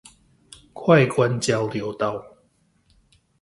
[0.73, 2.25] 快官交流道